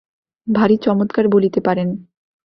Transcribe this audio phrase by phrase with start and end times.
[0.47, 1.89] ভারি চমৎকার বলিতে পারেন।